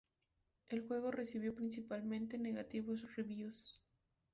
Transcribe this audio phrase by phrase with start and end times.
[0.69, 3.79] El juego recibió principalmente negativos reviews.